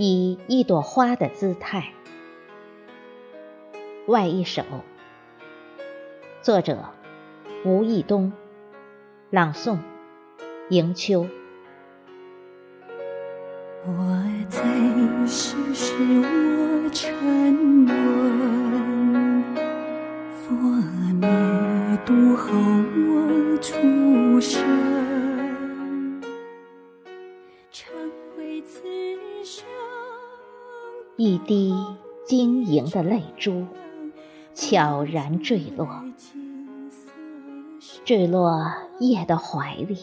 [0.00, 1.92] 以一朵花的姿态。
[4.06, 4.62] 外一首，
[6.40, 6.84] 作者
[7.64, 8.32] 吴义东，
[9.28, 9.78] 朗诵
[10.70, 11.26] 迎秋。
[13.84, 14.62] 我在
[15.26, 19.44] 世时我沉沦，
[20.32, 20.54] 佛
[21.14, 21.26] 灭
[22.06, 24.62] 度后我出生，
[27.72, 27.92] 成
[28.36, 28.84] 为此
[29.42, 29.66] 生
[31.20, 31.74] 一滴
[32.28, 33.66] 晶莹的泪珠。
[34.54, 36.04] 悄然坠落，
[38.04, 39.98] 坠落夜的怀里。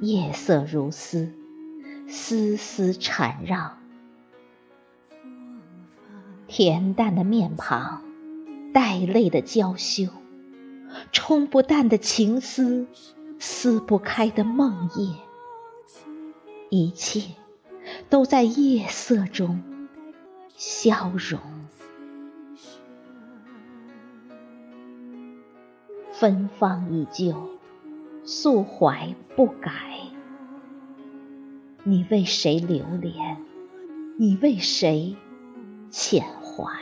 [0.00, 1.32] 夜色如丝，
[2.06, 3.72] 丝丝缠绕。
[6.48, 8.04] 恬淡的面庞，
[8.72, 10.06] 带泪的娇羞，
[11.10, 12.86] 冲不淡的情丝，
[13.40, 15.16] 撕不开的梦魇，
[16.70, 17.22] 一切
[18.08, 19.62] 都在夜色中
[20.56, 21.40] 消融。
[26.12, 27.50] 芬芳依旧，
[28.24, 29.72] 素怀不改。
[31.82, 33.36] 你为谁流连？
[34.18, 35.14] 你为谁
[35.90, 36.72] 浅怀？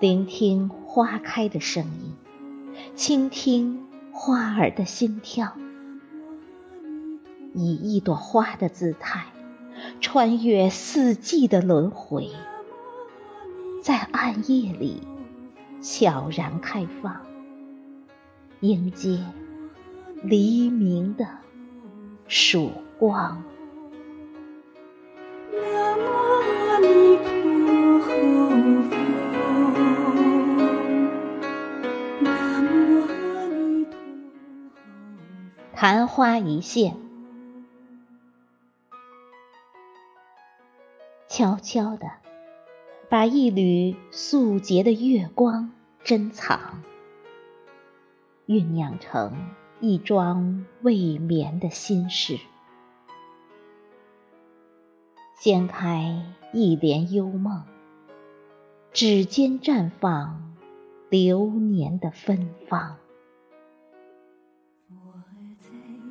[0.00, 2.16] 聆听花开的声音，
[2.94, 5.56] 倾听花儿的心跳，
[7.58, 9.26] 以一朵花的姿态，
[10.00, 12.30] 穿越四季的轮回，
[13.82, 15.02] 在暗夜里。
[15.80, 17.20] 悄然开放，
[18.58, 19.20] 迎接
[20.24, 21.24] 黎明的
[22.26, 23.44] 曙光。
[35.76, 36.96] 昙花一现，
[41.38, 42.10] 悄悄的。
[43.08, 45.70] 把一缕素洁的月光
[46.02, 46.82] 珍藏，
[48.48, 52.40] 酝酿成一桩未眠的心事。
[55.38, 57.62] 掀开一帘幽梦，
[58.92, 60.56] 指尖绽放
[61.08, 62.96] 流年的芬芳。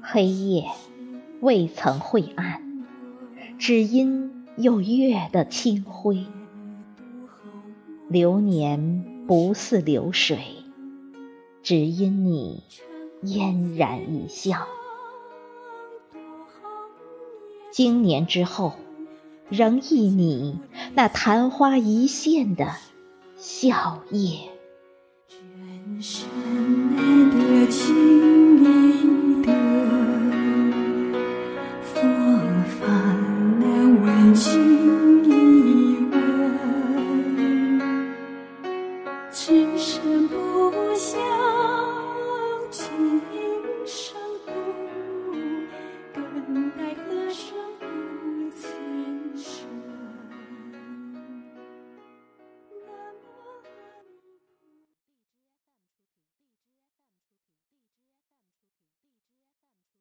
[0.02, 0.70] 黑夜
[1.42, 2.86] 未曾晦暗，
[3.60, 6.26] 只因有月的清辉。
[8.10, 10.40] 流年不似流水，
[11.62, 12.64] 只因你
[13.22, 14.68] 嫣然一笑。
[17.72, 18.74] 经年之后，
[19.50, 20.60] 仍忆你
[20.96, 22.72] 那昙花一现的
[23.36, 24.40] 笑靥。
[39.48, 41.97] 只身不想。